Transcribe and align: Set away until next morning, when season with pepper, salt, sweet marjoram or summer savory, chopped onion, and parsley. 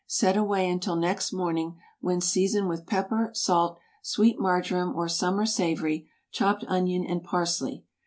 Set 0.07 0.35
away 0.35 0.67
until 0.67 0.95
next 0.95 1.31
morning, 1.31 1.77
when 1.99 2.19
season 2.21 2.67
with 2.67 2.87
pepper, 2.87 3.29
salt, 3.35 3.77
sweet 4.01 4.39
marjoram 4.39 4.95
or 4.95 5.07
summer 5.07 5.45
savory, 5.45 6.09
chopped 6.31 6.65
onion, 6.67 7.05
and 7.05 7.23
parsley. 7.23 7.83